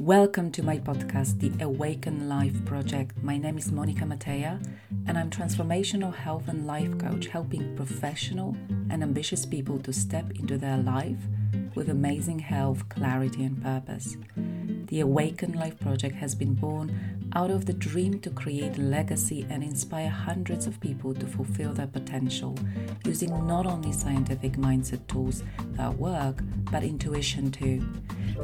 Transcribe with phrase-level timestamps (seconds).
[0.00, 3.22] Welcome to my podcast, The Awaken Life Project.
[3.22, 4.58] My name is Monika Mateja,
[5.06, 8.56] and I'm transformational health and life coach, helping professional
[8.90, 11.20] and ambitious people to step into their life
[11.74, 14.16] with amazing health, clarity, and purpose.
[14.86, 19.46] The Awaken Life Project has been born out of the dream to create a legacy
[19.50, 22.56] and inspire hundreds of people to fulfill their potential
[23.04, 25.42] using not only scientific mindset tools
[25.72, 26.38] that work,
[26.70, 27.84] but intuition too.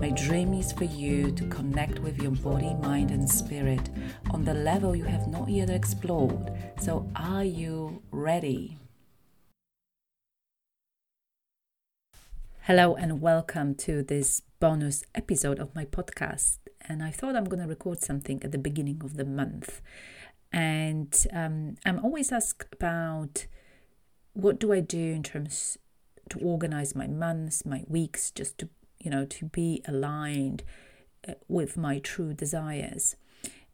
[0.00, 3.90] My dream is for you to connect with your body, mind, and spirit
[4.30, 6.52] on the level you have not yet explored.
[6.80, 8.79] So, are you ready?
[12.64, 16.58] Hello, and welcome to this bonus episode of my podcast.
[16.86, 19.80] And I thought I'm going to record something at the beginning of the month.
[20.52, 23.46] And um, I'm always asked about
[24.34, 25.78] what do I do in terms
[26.28, 28.68] to organize my months, my weeks, just to
[28.98, 30.62] you know to be aligned
[31.26, 33.16] uh, with my true desires.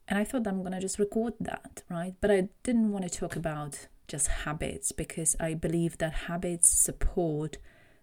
[0.07, 2.15] And I thought I'm going to just record that, right?
[2.21, 7.59] But I didn't want to talk about just habits because I believe that habits support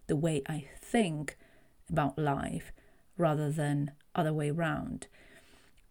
[0.06, 1.36] the way I think
[1.88, 2.72] about life
[3.16, 5.06] rather than other way around.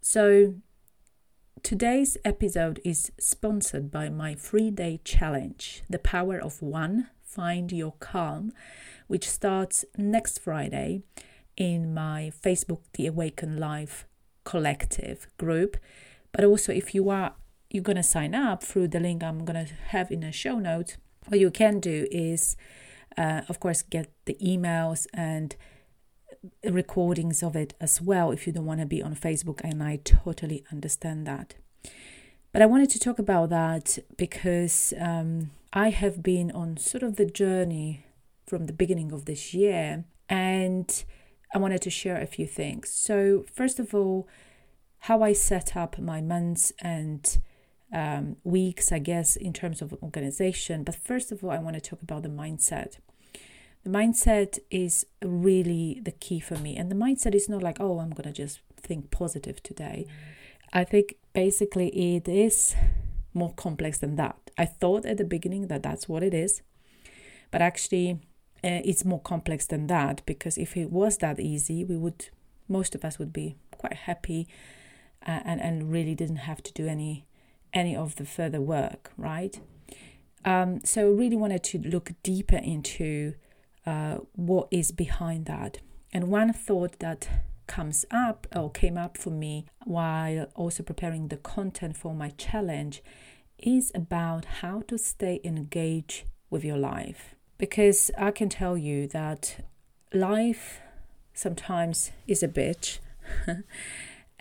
[0.01, 0.55] So
[1.61, 8.51] today's episode is sponsored by my 3-day challenge, The Power of One: Find Your Calm,
[9.07, 11.03] which starts next Friday
[11.55, 14.05] in my Facebook The Awaken Life
[14.43, 15.77] collective group.
[16.31, 17.35] But also if you are
[17.69, 20.59] you're going to sign up through the link I'm going to have in the show
[20.59, 20.97] notes,
[21.27, 22.55] what you can do is
[23.17, 25.55] uh, of course, get the emails and
[26.63, 29.97] recordings of it as well if you don't want to be on Facebook, and I
[30.03, 31.55] totally understand that.
[32.51, 37.15] But I wanted to talk about that because um, I have been on sort of
[37.15, 38.05] the journey
[38.45, 41.03] from the beginning of this year, and
[41.53, 42.91] I wanted to share a few things.
[42.91, 44.27] So, first of all,
[44.99, 47.37] how I set up my months and
[47.93, 50.83] um, weeks, I guess, in terms of organization.
[50.83, 52.97] But first of all, I want to talk about the mindset.
[53.83, 56.75] The mindset is really the key for me.
[56.75, 60.07] And the mindset is not like, oh, I'm going to just think positive today.
[60.73, 62.75] I think basically it is
[63.33, 64.37] more complex than that.
[64.57, 66.61] I thought at the beginning that that's what it is,
[67.51, 68.19] but actually,
[68.63, 72.29] uh, it's more complex than that because if it was that easy, we would,
[72.69, 74.47] most of us would be quite happy
[75.27, 77.25] uh, and, and really didn't have to do any
[77.73, 79.59] any of the further work, right?
[80.45, 83.33] Um, so really wanted to look deeper into
[83.85, 85.79] uh, what is behind that.
[86.11, 87.27] And one thought that
[87.67, 93.01] comes up or came up for me while also preparing the content for my challenge
[93.57, 97.35] is about how to stay engaged with your life.
[97.57, 99.65] Because I can tell you that
[100.13, 100.81] life
[101.33, 102.99] sometimes is a bitch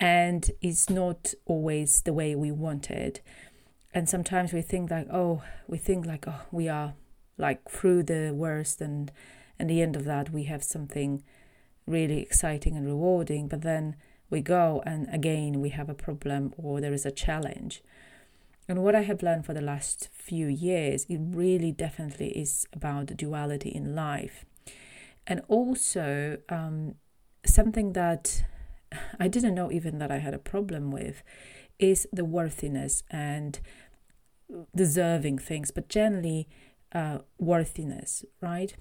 [0.02, 3.22] and it's not always the way we want it.
[3.94, 6.94] And sometimes we think like oh we think like oh we are
[7.38, 9.12] like through the worst and
[9.60, 11.22] and the end of that we have something
[11.86, 13.94] really exciting and rewarding but then
[14.28, 17.80] we go and again we have a problem or there is a challenge.
[18.68, 23.06] And what i have learned for the last few years it really definitely is about
[23.06, 24.44] the duality in life.
[25.28, 26.96] And also um,
[27.46, 28.42] something that
[29.22, 31.22] I didn't know even that I had a problem with
[31.78, 33.60] is the worthiness and
[34.74, 36.48] deserving things, but generally
[36.92, 38.74] uh, worthiness, right?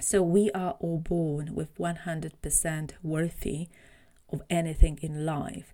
[0.00, 3.68] So we are all born with 100% worthy
[4.32, 5.72] of anything in life,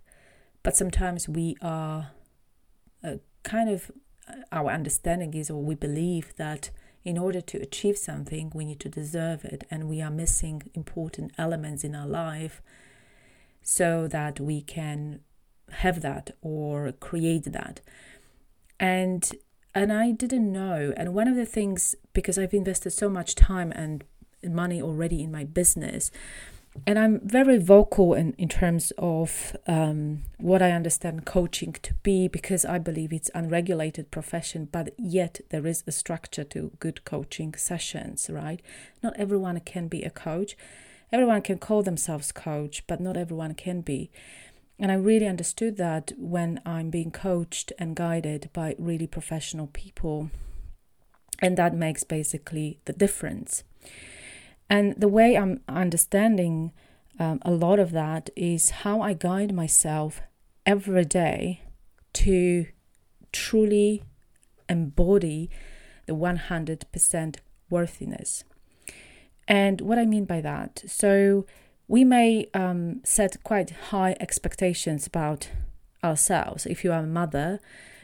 [0.61, 2.11] but sometimes we are
[3.03, 3.89] uh, kind of
[4.29, 6.69] uh, our understanding is or we believe that
[7.03, 11.31] in order to achieve something we need to deserve it and we are missing important
[11.39, 12.61] elements in our life
[13.65, 15.19] so that we can
[15.71, 17.81] have that or create that.
[18.79, 19.29] And
[19.73, 20.93] and I didn't know.
[20.95, 24.05] And one of the things because I've invested so much time and
[24.43, 26.11] money already in my business,
[26.85, 32.27] and I'm very vocal in, in terms of um, what I understand coaching to be
[32.27, 37.55] because I believe it's unregulated profession, but yet there is a structure to good coaching
[37.55, 38.61] sessions, right?
[39.01, 40.55] Not everyone can be a coach
[41.15, 44.11] everyone can call themselves coach, but not everyone can be.
[44.77, 50.29] And I really understood that when I'm being coached and guided by really professional people.
[51.41, 53.63] And that makes basically the difference.
[54.69, 56.73] And the way I'm understanding
[57.17, 60.19] um, a lot of that is how I guide myself
[60.65, 61.61] every day
[62.11, 62.65] to
[63.31, 64.03] truly
[64.67, 65.49] embody
[66.07, 67.37] the 100%
[67.69, 68.43] worthiness.
[69.47, 71.45] And what I mean by that, so
[71.87, 75.49] we may um, set quite high expectations about
[76.03, 76.65] ourselves.
[76.65, 77.59] If you are a mother,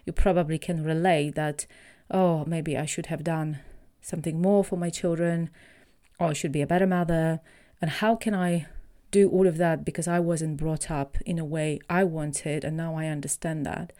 [0.06, 1.66] you probably can relate that,
[2.12, 3.60] oh, maybe I should have done
[4.02, 5.50] something more for my children,
[6.20, 7.40] or I should be a better mother.
[7.82, 8.68] And how can I
[9.10, 12.78] do all of that because I wasn't brought up in a way I wanted, and
[12.78, 13.94] now I understand that.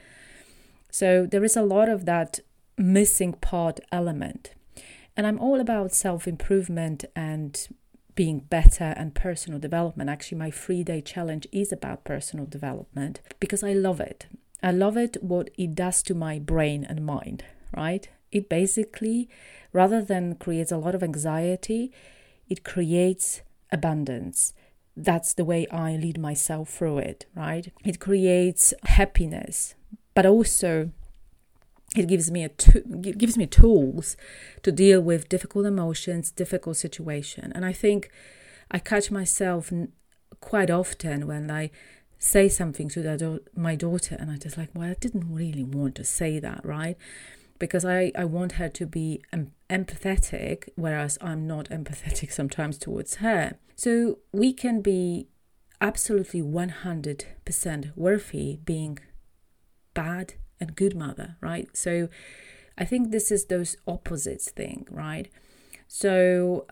[0.90, 2.40] So there is a lot of that
[2.78, 4.54] missing part element.
[5.16, 7.68] And I'm all about self improvement and
[8.16, 10.10] being better and personal development.
[10.10, 14.28] Actually, my three day challenge is about personal development because I love it.
[14.64, 17.44] I love it what it does to my brain and mind,
[17.76, 18.08] right?
[18.32, 19.28] It basically,
[19.74, 21.92] rather than creates a lot of anxiety,
[22.48, 23.42] it creates
[23.72, 24.54] abundance.
[24.96, 27.72] That's the way I lead myself through it, right?
[27.84, 29.74] It creates happiness,
[30.14, 30.92] but also
[31.96, 34.16] it gives me a gives me tools
[34.64, 37.52] to deal with difficult emotions, difficult situation.
[37.54, 38.10] And I think
[38.70, 39.72] I catch myself
[40.40, 41.70] quite often when I
[42.18, 45.96] say something to do- my daughter, and I just like, well, I didn't really want
[45.96, 46.96] to say that, right?
[47.60, 53.16] Because I, I want her to be em- empathetic, whereas I'm not empathetic sometimes towards
[53.16, 53.58] her.
[53.76, 55.28] So we can be
[55.82, 59.00] absolutely 100% worthy being
[59.94, 61.68] bad and good mother, right?
[61.76, 62.08] So
[62.78, 65.28] I think this is those opposites thing, right?
[65.88, 66.68] So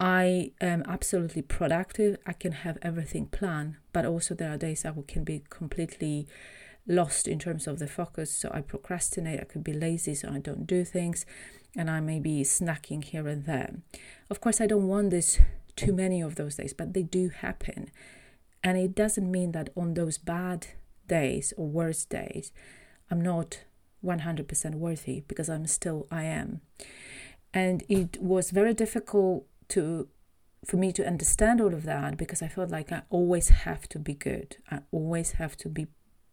[0.00, 2.16] I am absolutely productive.
[2.26, 6.26] I can have everything planned, but also there are days I can be completely
[6.86, 8.30] lost in terms of the focus.
[8.30, 9.40] So I procrastinate.
[9.40, 11.26] I could be lazy, so I don't do things,
[11.76, 13.74] and I may be snacking here and there.
[14.30, 15.38] Of course, I don't want this
[15.74, 17.90] too many of those days, but they do happen,
[18.62, 20.68] and it doesn't mean that on those bad
[21.06, 22.52] days or worse days
[23.10, 23.64] I'm not
[24.04, 26.60] 100% worthy because I'm still I am.
[27.52, 30.08] And it was very difficult to
[30.64, 34.00] for me to understand all of that because I felt like I always have to
[34.00, 34.56] be good.
[34.68, 35.86] I always have to be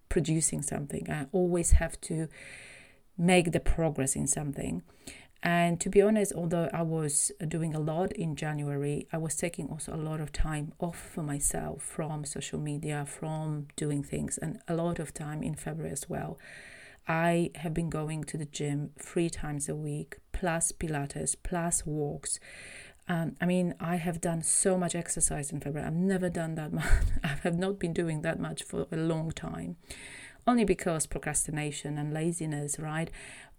[0.10, 1.10] producing something.
[1.10, 2.28] I always have to
[3.16, 4.82] make the progress in something.
[5.46, 9.68] And to be honest, although I was doing a lot in January, I was taking
[9.68, 14.60] also a lot of time off for myself from social media, from doing things, and
[14.70, 16.40] a lot of time in February as well.
[17.10, 22.40] I have been going to the gym three times a week, plus Pilates, plus walks.
[23.10, 25.86] Um, I mean, I have done so much exercise in February.
[25.86, 26.86] I've never done that much.
[27.22, 29.76] I have not been doing that much for a long time,
[30.48, 33.12] only because procrastination and laziness, right?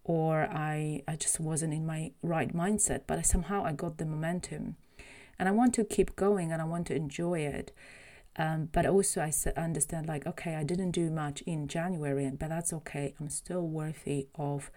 [0.04, 3.02] Or I, I just wasn't in my right mindset.
[3.06, 4.76] But I, somehow I got the momentum,
[5.38, 7.72] and I want to keep going and I want to enjoy it.
[8.36, 12.72] Um, but also, I understand like, okay, I didn't do much in January, but that's
[12.72, 13.14] okay.
[13.20, 14.70] I'm still worthy of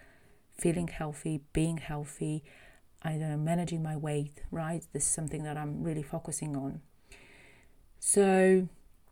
[0.52, 2.44] feeling healthy, being healthy,
[3.02, 4.84] I don't know, managing my weight, right?
[4.92, 6.80] This is something that I'm really focusing on.
[7.98, 8.68] So,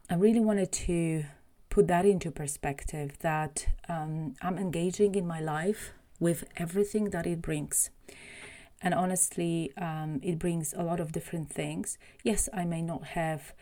[0.08, 1.24] I really wanted to
[1.68, 7.42] put that into perspective that um, I'm engaging in my life with everything that it
[7.42, 7.90] brings.
[8.82, 11.98] And honestly, um, it brings a lot of different things.
[12.22, 13.54] Yes, I may not have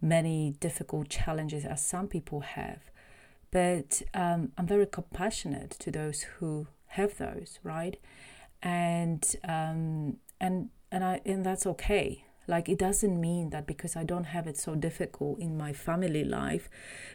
[0.00, 2.80] many difficult challenges as some people have.
[3.50, 7.96] But um, I'm very compassionate to those who have those, right?
[8.62, 12.25] And um, and and I and that's okay.
[12.46, 16.24] Like it doesn't mean that because I don't have it so difficult in my family
[16.24, 16.68] life,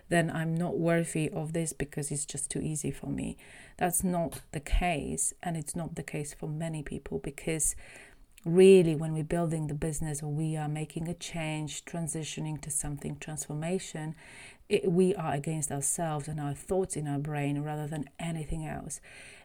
[0.09, 3.37] then I'm not worthy of this because it's just too easy for me.
[3.77, 7.75] That's not the case, and it's not the case for many people because
[8.43, 13.15] really when we're building the business or we are making a change transitioning to something
[13.19, 14.15] transformation
[14.67, 18.99] it, we are against ourselves and our thoughts in our brain rather than anything else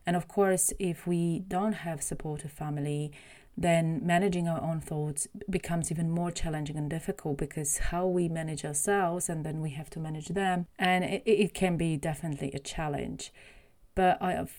[0.06, 3.12] and of course if we don't have supportive family
[3.56, 8.64] then managing our own thoughts becomes even more challenging and difficult because how we manage
[8.64, 12.58] ourselves and then we have to manage them and it, it can be definitely a
[12.58, 13.32] challenge.
[13.94, 14.52] But i have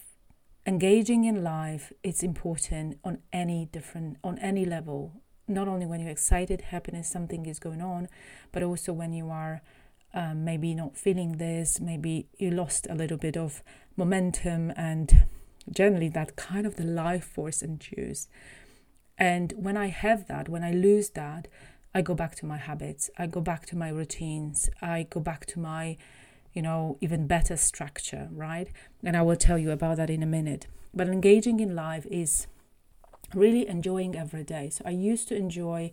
[0.66, 5.22] engaging in life is important on any different on any level.
[5.48, 8.10] Not only when you're excited happiness something is going on
[8.52, 9.62] but also when you are
[10.14, 13.62] um, maybe not feeling this maybe you lost a little bit of
[13.96, 15.28] momentum and
[15.70, 18.30] generally that kind of the life force induced
[19.18, 21.48] and when i have that when i lose that
[21.94, 25.46] i go back to my habits i go back to my routines i go back
[25.46, 25.98] to my
[26.58, 28.68] you know, even better structure, right?
[29.04, 30.66] And I will tell you about that in a minute.
[30.92, 32.48] But engaging in life is
[33.36, 34.72] really enjoying every day.
[34.72, 35.92] So I used to enjoy,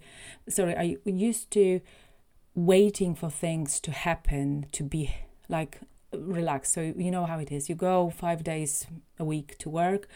[0.49, 1.83] sorry, I used to
[2.54, 5.14] waiting for things to happen to be
[5.50, 5.81] like
[6.14, 6.73] relaxed.
[6.73, 7.69] So you know how it is.
[7.69, 8.87] You go five days
[9.19, 10.09] a week to work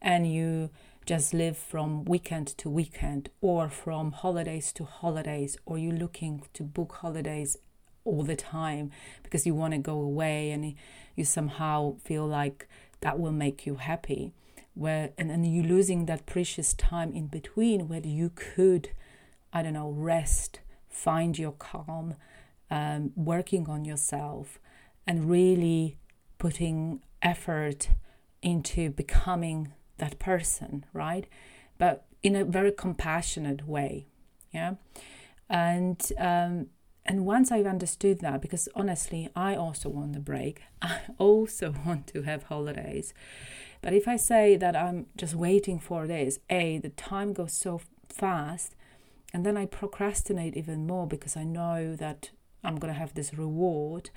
[0.00, 0.70] and you
[1.06, 6.64] just live from weekend to weekend or from holidays to holidays, or you're looking to
[6.64, 7.56] book holidays
[8.04, 8.90] all the time
[9.22, 10.74] because you want to go away and
[11.14, 12.66] you somehow feel like
[13.00, 14.32] that will make you happy.
[14.74, 18.90] Where and then you're losing that precious time in between where you could,
[19.52, 20.58] I don't know, rest,
[20.90, 22.16] find your calm,
[22.68, 24.58] um, working on yourself,
[25.06, 25.98] and really
[26.38, 27.90] putting effort
[28.42, 31.26] into becoming that person, right?
[31.78, 34.06] But in a very compassionate way,
[34.52, 34.74] yeah.
[35.48, 36.68] And um,
[37.04, 40.62] and once I've understood that, because honestly, I also want a break.
[40.82, 43.14] I also want to have holidays.
[43.80, 47.80] But if I say that I'm just waiting for this, a the time goes so
[48.08, 48.74] fast,
[49.32, 52.30] and then I procrastinate even more because I know that
[52.64, 54.10] I'm gonna have this reward,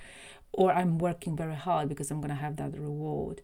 [0.52, 3.42] or I'm working very hard because I'm gonna have that reward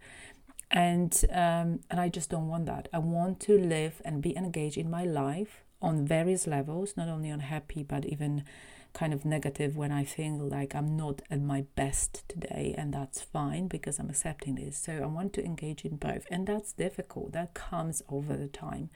[0.71, 2.89] and um, and I just don't want that.
[2.93, 7.31] I want to live and be engaged in my life on various levels, not only
[7.31, 8.45] on happy but even
[8.93, 13.21] kind of negative when I feel like I'm not at my best today, and that's
[13.21, 14.79] fine because I'm accepting this.
[14.79, 17.33] So I want to engage in both, and that's difficult.
[17.33, 18.89] That comes over the time.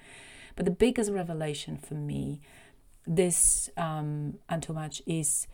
[0.56, 2.40] But the biggest revelation for me,
[3.06, 5.46] this um, too much is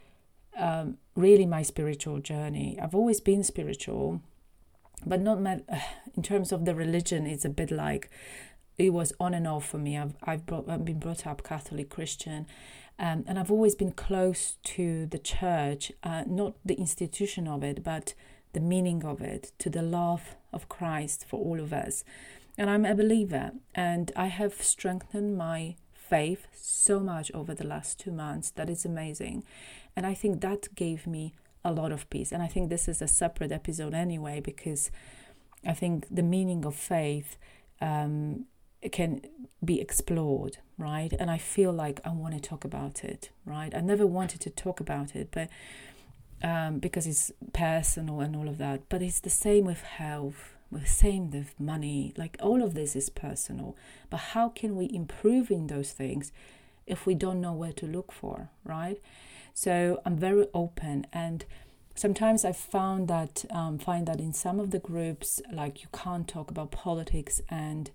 [0.57, 2.79] um, really my spiritual journey.
[2.81, 4.23] I've always been spiritual
[5.05, 5.61] but not my,
[6.17, 8.11] in terms of the religion it's a bit like
[8.79, 9.97] it was on and off for me.
[9.97, 12.47] I've, I've, brought, I've been brought up catholic christian
[12.99, 17.83] um, and i've always been close to the church uh, not the institution of it
[17.83, 18.15] but
[18.53, 22.05] the meaning of it to the love of christ for all of us.
[22.57, 27.99] And i'm a believer and i have strengthened my faith so much over the last
[27.99, 28.51] two months.
[28.51, 29.45] That is amazing.
[29.95, 31.35] And i think that gave me
[31.67, 32.33] a lot of peace.
[32.33, 34.91] And I think this is a separate episode anyway, because
[35.65, 37.37] I think the meaning of faith
[37.81, 38.47] um,
[38.93, 39.23] can
[39.65, 41.13] be explored, right?
[41.19, 43.75] And I feel like I want to talk about it, right?
[43.75, 45.49] I never wanted to talk about it, but
[46.43, 48.89] um, because it's personal and all of that.
[48.89, 52.13] But it's the same with health, with same with money.
[52.17, 53.77] Like all of this is personal.
[54.11, 56.33] But how can we improve in those things
[56.87, 58.99] if we don't know where to look for, right?
[59.57, 61.43] So I'm very open, and
[61.95, 66.29] sometimes I found that um, find that in some of the groups, like you can't
[66.29, 67.91] talk about politics and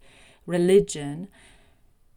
[0.48, 1.28] religion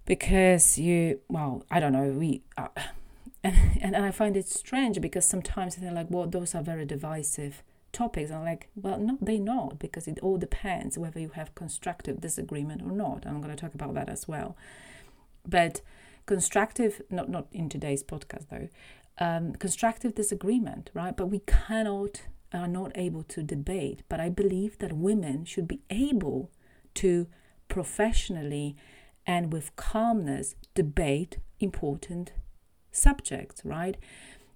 [0.06, 2.40] because you well I don't know we.
[2.56, 2.68] Uh,
[3.44, 7.62] and, and I find it strange because sometimes they're like, well, those are very divisive
[7.92, 8.30] topics.
[8.30, 12.80] I'm like, well, no, they're not because it all depends whether you have constructive disagreement
[12.80, 13.26] or not.
[13.26, 14.56] I'm going to talk about that as well.
[15.46, 15.82] But
[16.24, 18.68] constructive, not not in today's podcast though,
[19.18, 21.16] um, constructive disagreement, right?
[21.16, 24.02] But we cannot, are not able to debate.
[24.08, 26.50] But I believe that women should be able
[26.94, 27.26] to
[27.68, 28.76] professionally
[29.26, 32.32] and with calmness debate important
[32.92, 33.96] subjects, right?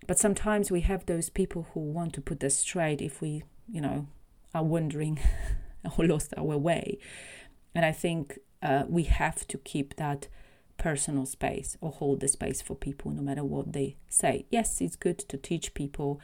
[0.07, 3.81] But sometimes we have those people who want to put us straight if we, you
[3.81, 4.07] know,
[4.55, 5.19] are wondering
[5.99, 6.99] or lost our way.
[7.75, 10.29] And I think uh, we have to keep that
[10.79, 14.47] personal space or hold the space for people no matter what they say.
[14.51, 16.21] Yes, it's good to teach people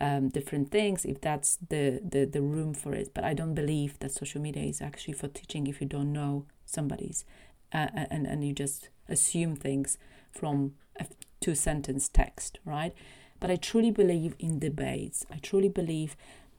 [0.00, 3.98] um, different things if that's the, the, the room for it, but I don't believe
[3.98, 7.24] that social media is actually for teaching if you don't know somebody's
[7.72, 9.98] uh, and, and you just assume things
[10.30, 11.06] from a
[11.40, 12.94] two sentence text, right?
[13.40, 15.26] But I truly believe in debates.
[15.30, 16.16] I truly believe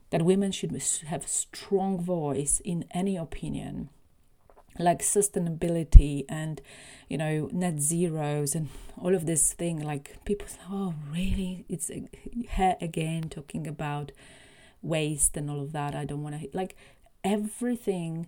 [0.09, 0.71] that women should
[1.07, 3.89] have a strong voice in any opinion
[4.79, 6.61] like sustainability and
[7.09, 8.69] you know net zeros and
[9.01, 11.65] all of this thing like people say oh really?
[11.69, 12.01] It's uh,
[12.49, 14.11] here again talking about
[14.81, 15.95] waste and all of that.
[15.95, 16.75] I don't want to like
[17.23, 18.27] everything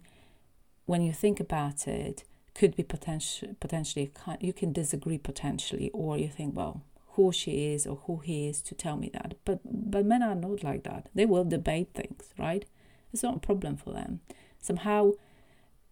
[0.86, 2.24] when you think about it
[2.56, 6.82] could be potential potentially you can disagree potentially or you think well
[7.14, 9.36] who she is or who he is to tell me that.
[9.46, 11.10] But but men are not like that.
[11.14, 12.66] They will debate things right?
[13.12, 14.22] It's not a problem for them.
[14.60, 15.12] Somehow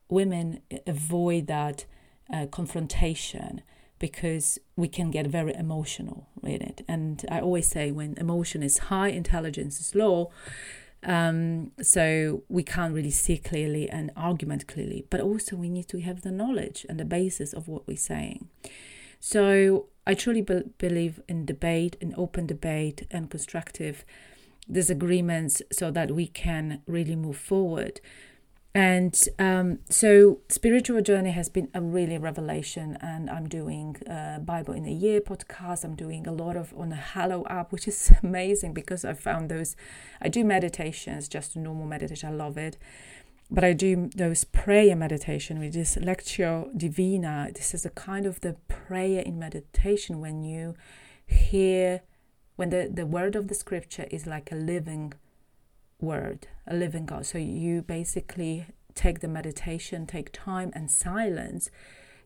[0.09, 1.85] women avoid that
[2.33, 3.61] uh, confrontation
[3.99, 6.83] because we can get very emotional in it.
[6.87, 10.31] And I always say when emotion is high, intelligence is low.
[11.03, 16.01] Um, so we can't really see clearly and argument clearly, but also we need to
[16.01, 18.49] have the knowledge and the basis of what we're saying.
[19.19, 24.05] So I truly be- believe in debate, in open debate, and constructive
[24.71, 28.01] disagreements so that we can really move forward.
[28.77, 32.95] And um, so, spiritual journey has been a really revelation.
[33.01, 35.83] And I'm doing a Bible in a Year podcast.
[35.83, 39.49] I'm doing a lot of on the Hallow app, which is amazing because I found
[39.49, 39.75] those.
[40.21, 42.29] I do meditations, just normal meditation.
[42.29, 42.77] I love it.
[43.49, 47.49] but I do those prayer meditation, which is Lectio Divina.
[47.55, 50.75] This is a kind of the prayer in meditation when you
[51.25, 52.01] hear,
[52.57, 55.13] when the, the word of the scripture is like a living
[55.99, 57.25] word, a living God.
[57.25, 61.69] So you basically take the meditation, take time and silence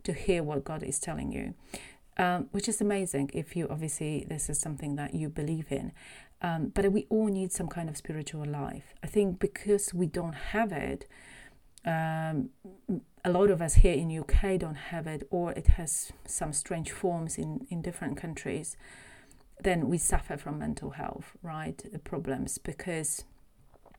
[0.03, 1.53] to hear what God is telling you,
[2.17, 5.91] um, which is amazing if you obviously, this is something that you believe in.
[6.41, 8.95] Um, but we all need some kind of spiritual life.
[9.03, 11.07] I think because we don't have it,
[11.85, 12.49] um,
[13.23, 16.91] a lot of us here in UK don't have it, or it has some strange
[16.91, 18.75] forms in, in different countries.
[19.63, 21.83] Then we suffer from mental health, right?
[22.03, 23.25] Problems because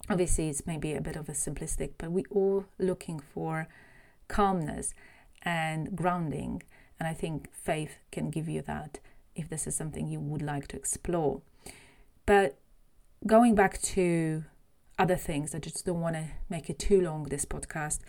[0.09, 3.69] obviously it's maybe a bit of a simplistic, but we all looking for
[4.29, 4.95] calmness
[5.43, 6.63] and grounding,
[6.99, 9.01] and I think faith can give you that
[9.35, 11.41] if this is something you would like to explore.
[12.27, 12.59] But
[13.27, 14.45] going back to
[14.99, 18.01] other things, I just don't want to make it too long, this podcast.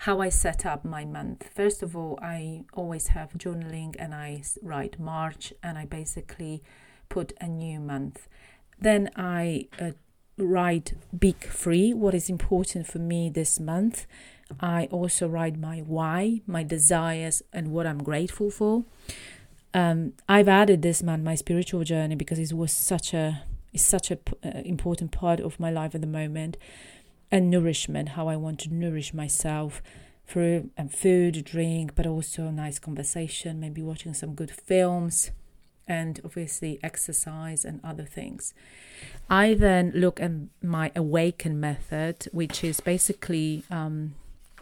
[0.00, 1.48] How I set up my month.
[1.54, 6.62] First of all, I always have journaling and I write March and I basically
[7.08, 8.28] put a new month.
[8.78, 9.92] Then I uh,
[10.38, 14.06] write big three, what is important for me this month.
[14.60, 18.84] I also write my why, my desires, and what I'm grateful for.
[19.74, 24.10] Um, I've added this month my spiritual journey because it was such a is such
[24.10, 26.56] a uh, important part of my life at the moment
[27.30, 29.82] and nourishment how i want to nourish myself
[30.26, 35.30] through um, food drink but also nice conversation maybe watching some good films
[35.86, 38.54] and obviously exercise and other things
[39.30, 40.30] i then look at
[40.62, 44.14] my awaken method which is basically um,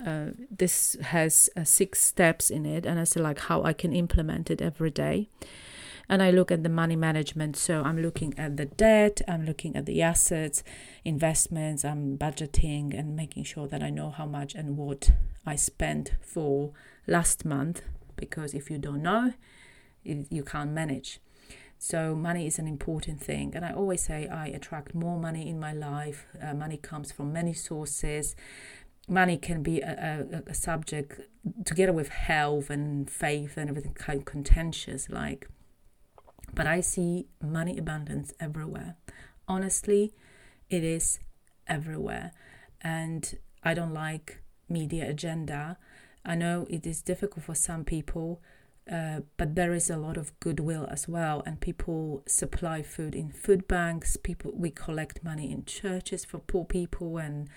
[0.04, 4.50] uh, this has uh, six steps in it and it's like how i can implement
[4.50, 5.28] it every day
[6.08, 7.56] and I look at the money management.
[7.56, 10.62] So I'm looking at the debt, I'm looking at the assets,
[11.04, 15.10] investments, I'm budgeting and making sure that I know how much and what
[15.46, 16.72] I spent for
[17.06, 17.82] last month.
[18.16, 19.32] Because if you don't know,
[20.04, 21.20] you can't manage.
[21.78, 25.58] So money is an important thing, and I always say I attract more money in
[25.60, 26.26] my life.
[26.42, 28.36] Uh, money comes from many sources.
[29.06, 31.20] Money can be a, a, a subject
[31.66, 35.10] together with health and faith and everything kind of contentious.
[35.10, 35.48] Like
[36.54, 38.96] but I see money abundance everywhere.
[39.48, 40.14] Honestly,
[40.70, 41.18] it is
[41.66, 42.32] everywhere.
[42.80, 45.78] And I don't like media agenda.
[46.24, 48.40] I know it is difficult for some people,
[48.90, 51.42] uh, but there is a lot of goodwill as well.
[51.46, 54.16] And people supply food in food banks.
[54.16, 57.48] People we collect money in churches for poor people and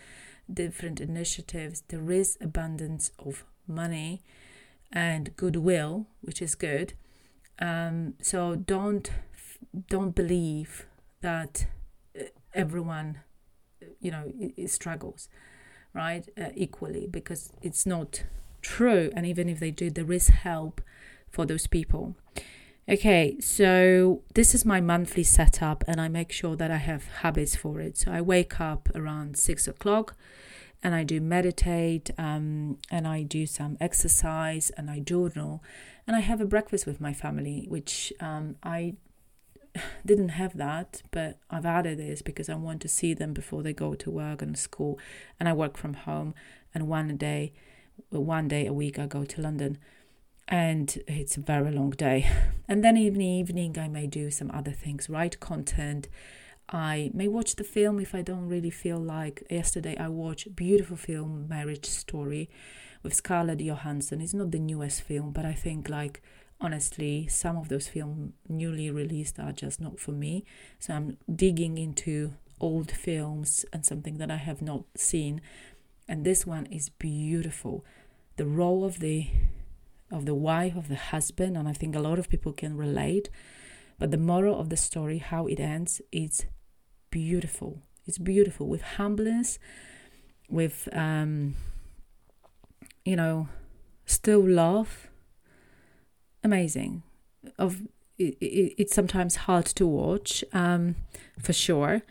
[0.51, 1.83] different initiatives.
[1.89, 4.23] There is abundance of money
[4.91, 6.93] and goodwill, which is good.
[7.59, 9.11] Um, so don't
[9.89, 10.85] don't believe
[11.21, 11.67] that
[12.17, 13.19] uh, everyone,
[13.99, 14.31] you know,
[14.67, 15.27] struggles,
[15.93, 18.23] right, uh, equally because it's not
[18.61, 19.11] true.
[19.13, 20.81] And even if they do, there is help
[21.29, 22.15] for those people.
[22.89, 27.55] Okay, so this is my monthly setup, and I make sure that I have habits
[27.55, 27.97] for it.
[27.97, 30.15] So I wake up around six o'clock
[30.83, 35.63] and I do meditate um, and I do some exercise and I journal
[36.05, 38.95] and I have a breakfast with my family, which um, I
[40.05, 43.73] didn't have that, but I've added this because I want to see them before they
[43.73, 44.97] go to work and school,
[45.39, 46.33] and I work from home.
[46.73, 47.53] And one day,
[48.09, 49.77] one day a week, I go to London,
[50.47, 52.29] and it's a very long day.
[52.67, 56.07] And then in the evening, I may do some other things, write content.
[56.69, 59.43] I may watch the film if I don't really feel like.
[59.49, 62.49] Yesterday, I watched beautiful film, Marriage Story
[63.03, 64.21] with Scarlett Johansson.
[64.21, 66.21] It's not the newest film, but I think like
[66.59, 70.43] honestly, some of those films newly released are just not for me.
[70.79, 75.41] So I'm digging into old films and something that I have not seen.
[76.07, 77.85] And this one is beautiful.
[78.37, 79.27] The role of the
[80.11, 83.29] of the wife of the husband, and I think a lot of people can relate.
[83.99, 86.45] But the moral of the story, how it ends, is
[87.09, 87.81] beautiful.
[88.05, 89.59] It's beautiful with humbleness,
[90.49, 91.55] with um,
[93.03, 93.49] you know,
[94.05, 95.09] still love.
[96.43, 97.03] Amazing.
[97.57, 97.81] Of
[98.17, 100.95] it, it, it's sometimes hard to watch, um,
[101.41, 102.01] for sure,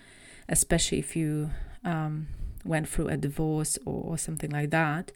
[0.48, 1.50] especially if you
[1.84, 2.28] um,
[2.64, 5.12] went through a divorce or, or something like that.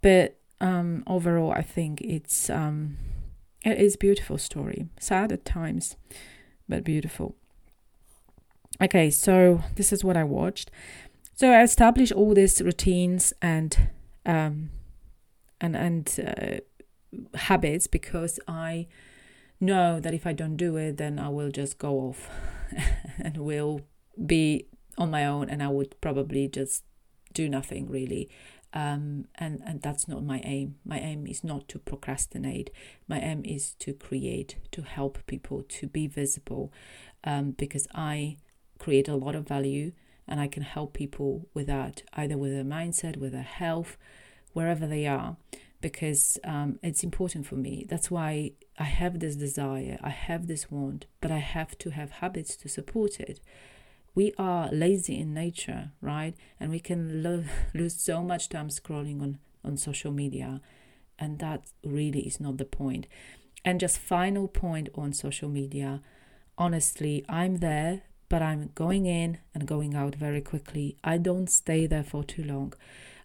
[0.00, 2.96] But um, overall, I think it's um,
[3.64, 4.86] it is beautiful story.
[4.98, 5.96] Sad at times,
[6.68, 7.34] but beautiful.
[8.80, 10.70] Okay, so this is what I watched.
[11.34, 13.76] So I established all these routines and
[14.24, 14.70] um,
[15.60, 18.86] and and uh, habits because I
[19.60, 22.30] know that if I don't do it, then I will just go off
[23.18, 23.80] and will
[24.24, 26.84] be on my own, and I would probably just
[27.32, 28.28] do nothing really.
[28.74, 30.76] Um, and and that's not my aim.
[30.84, 32.70] My aim is not to procrastinate.
[33.06, 36.72] My aim is to create, to help people to be visible,
[37.24, 38.38] um, because I
[38.78, 39.92] create a lot of value
[40.26, 43.96] and I can help people with that, either with their mindset, with their health,
[44.52, 45.36] wherever they are,
[45.80, 47.84] because um, it's important for me.
[47.88, 52.10] That's why I have this desire, I have this want, but I have to have
[52.12, 53.40] habits to support it
[54.14, 56.34] we are lazy in nature, right?
[56.60, 57.44] And we can lo-
[57.74, 60.60] lose so much time scrolling on, on social media.
[61.18, 63.06] And that really is not the point.
[63.64, 66.02] And just final point on social media
[66.58, 70.96] honestly, I'm there, but I'm going in and going out very quickly.
[71.02, 72.74] I don't stay there for too long.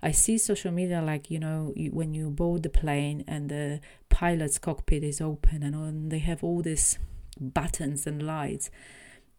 [0.01, 3.79] I see social media like, you know, you, when you board the plane and the
[4.09, 6.99] pilot's cockpit is open and, and they have all these
[7.39, 8.69] buttons and lights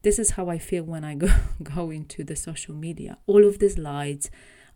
[0.02, 1.28] this is how I feel when I go,
[1.62, 3.18] go into the social media.
[3.26, 4.30] All of these lights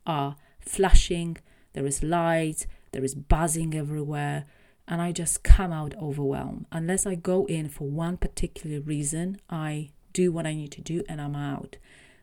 [0.06, 1.38] are flashing,
[1.72, 4.44] there is light, there is buzzing everywhere,
[4.86, 6.66] and I just come out overwhelmed.
[6.72, 11.02] Unless I go in for one particular reason, I do what I need to do
[11.08, 11.76] and I'm out.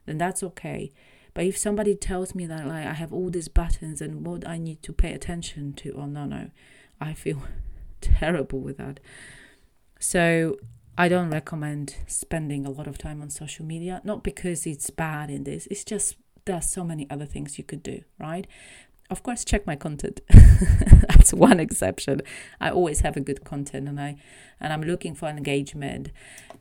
[0.05, 0.91] Then that's okay.
[1.33, 4.57] But if somebody tells me that like I have all these buttons and what I
[4.57, 6.49] need to pay attention to, oh no no,
[6.99, 7.43] I feel
[8.01, 8.99] terrible with that.
[9.99, 10.57] So
[10.99, 15.29] I don't recommend spending a lot of time on social media, not because it's bad
[15.29, 18.45] in this, it's just there's so many other things you could do, right?
[19.09, 20.19] Of course, check my content.
[20.29, 22.21] That's one exception.
[22.59, 24.17] I always have a good content, and I
[24.59, 26.12] and I'm looking for engagement,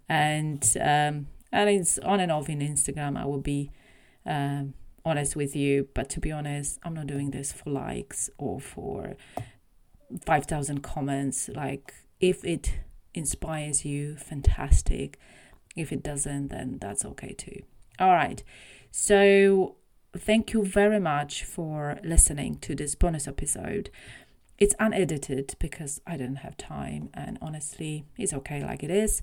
[0.08, 3.18] and um, and it's on and off in Instagram.
[3.18, 3.72] I will be
[4.24, 4.74] um,
[5.04, 9.16] honest with you, but to be honest, I'm not doing this for likes or for
[10.24, 11.48] five thousand comments.
[11.48, 12.78] Like if it
[13.14, 15.18] inspires you, fantastic.
[15.76, 17.62] If it doesn't, then that's okay too.
[17.98, 18.42] All right.
[18.90, 19.76] So,
[20.16, 23.90] thank you very much for listening to this bonus episode.
[24.58, 29.22] It's unedited because I didn't have time, and honestly, it's okay like it is.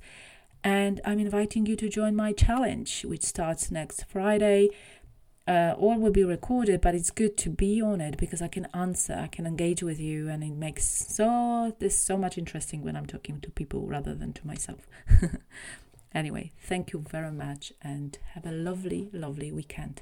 [0.63, 4.69] And I'm inviting you to join my challenge, which starts next Friday
[5.47, 8.67] uh, all will be recorded, but it's good to be on it because I can
[8.73, 12.95] answer, I can engage with you, and it makes so this so much interesting when
[12.95, 14.87] I'm talking to people rather than to myself.
[16.15, 20.01] anyway, thank you very much, and have a lovely, lovely weekend.